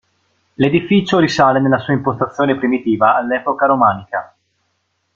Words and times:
L'edificio 0.55 1.19
risale 1.19 1.59
nella 1.59 1.77
sua 1.77 1.93
impostazione 1.93 2.57
primitiva 2.57 3.15
all'epoca 3.15 3.67
romanica. 3.67 4.35